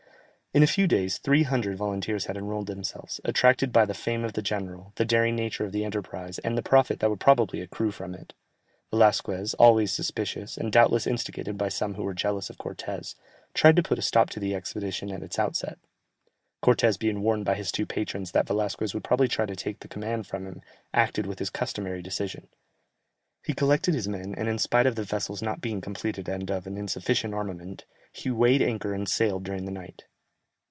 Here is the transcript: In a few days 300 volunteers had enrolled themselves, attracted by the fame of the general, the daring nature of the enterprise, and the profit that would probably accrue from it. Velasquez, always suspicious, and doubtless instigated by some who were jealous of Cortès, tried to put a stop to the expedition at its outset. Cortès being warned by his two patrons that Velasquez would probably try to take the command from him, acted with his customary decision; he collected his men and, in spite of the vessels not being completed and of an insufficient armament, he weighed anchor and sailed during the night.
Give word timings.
In 0.53 0.63
a 0.63 0.67
few 0.67 0.85
days 0.85 1.17
300 1.17 1.77
volunteers 1.77 2.25
had 2.25 2.35
enrolled 2.35 2.67
themselves, 2.67 3.21
attracted 3.23 3.71
by 3.71 3.85
the 3.85 3.93
fame 3.93 4.25
of 4.25 4.33
the 4.33 4.41
general, 4.41 4.91
the 4.97 5.05
daring 5.05 5.33
nature 5.33 5.63
of 5.63 5.71
the 5.71 5.85
enterprise, 5.85 6.39
and 6.39 6.57
the 6.57 6.61
profit 6.61 6.99
that 6.99 7.09
would 7.09 7.21
probably 7.21 7.61
accrue 7.61 7.91
from 7.91 8.13
it. 8.13 8.33
Velasquez, 8.91 9.53
always 9.53 9.93
suspicious, 9.93 10.57
and 10.57 10.69
doubtless 10.69 11.07
instigated 11.07 11.57
by 11.57 11.69
some 11.69 11.93
who 11.93 12.03
were 12.03 12.13
jealous 12.13 12.49
of 12.49 12.57
Cortès, 12.57 13.15
tried 13.53 13.77
to 13.77 13.81
put 13.81 13.97
a 13.97 14.01
stop 14.01 14.29
to 14.31 14.41
the 14.41 14.53
expedition 14.53 15.09
at 15.09 15.23
its 15.23 15.39
outset. 15.39 15.77
Cortès 16.61 16.99
being 16.99 17.21
warned 17.21 17.45
by 17.45 17.55
his 17.55 17.71
two 17.71 17.85
patrons 17.85 18.31
that 18.33 18.47
Velasquez 18.47 18.93
would 18.93 19.05
probably 19.05 19.29
try 19.29 19.45
to 19.45 19.55
take 19.55 19.79
the 19.79 19.87
command 19.87 20.27
from 20.27 20.45
him, 20.45 20.61
acted 20.93 21.25
with 21.27 21.39
his 21.39 21.49
customary 21.49 22.01
decision; 22.01 22.49
he 23.41 23.53
collected 23.53 23.93
his 23.93 24.09
men 24.09 24.35
and, 24.37 24.49
in 24.49 24.57
spite 24.59 24.85
of 24.85 24.95
the 24.97 25.03
vessels 25.05 25.41
not 25.41 25.61
being 25.61 25.79
completed 25.79 26.27
and 26.27 26.51
of 26.51 26.67
an 26.67 26.75
insufficient 26.77 27.33
armament, 27.33 27.85
he 28.11 28.29
weighed 28.29 28.61
anchor 28.61 28.93
and 28.93 29.07
sailed 29.07 29.45
during 29.45 29.63
the 29.63 29.71
night. 29.71 30.03